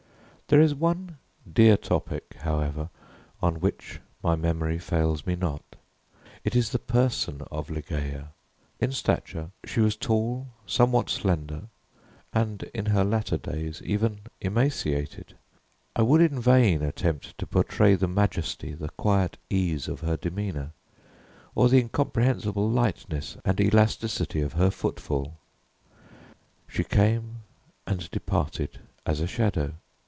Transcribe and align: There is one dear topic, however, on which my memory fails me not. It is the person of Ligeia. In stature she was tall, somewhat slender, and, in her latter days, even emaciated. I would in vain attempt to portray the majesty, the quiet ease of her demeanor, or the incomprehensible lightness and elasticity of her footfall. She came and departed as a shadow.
There 0.47 0.59
is 0.59 0.75
one 0.75 1.15
dear 1.49 1.77
topic, 1.77 2.35
however, 2.41 2.89
on 3.41 3.61
which 3.61 4.01
my 4.21 4.35
memory 4.35 4.79
fails 4.79 5.25
me 5.25 5.37
not. 5.37 5.61
It 6.43 6.57
is 6.57 6.71
the 6.71 6.77
person 6.77 7.41
of 7.49 7.69
Ligeia. 7.69 8.33
In 8.81 8.91
stature 8.91 9.51
she 9.65 9.79
was 9.79 9.95
tall, 9.95 10.49
somewhat 10.65 11.09
slender, 11.09 11.69
and, 12.33 12.63
in 12.73 12.87
her 12.87 13.05
latter 13.05 13.37
days, 13.37 13.81
even 13.85 14.19
emaciated. 14.41 15.37
I 15.95 16.01
would 16.01 16.19
in 16.19 16.37
vain 16.37 16.81
attempt 16.81 17.37
to 17.37 17.47
portray 17.47 17.95
the 17.95 18.09
majesty, 18.09 18.73
the 18.73 18.89
quiet 18.89 19.37
ease 19.49 19.87
of 19.87 20.01
her 20.01 20.17
demeanor, 20.17 20.73
or 21.55 21.69
the 21.69 21.77
incomprehensible 21.79 22.69
lightness 22.69 23.37
and 23.45 23.57
elasticity 23.61 24.41
of 24.41 24.51
her 24.51 24.69
footfall. 24.69 25.37
She 26.67 26.83
came 26.83 27.37
and 27.87 28.11
departed 28.11 28.81
as 29.05 29.21
a 29.21 29.27
shadow. 29.27 29.75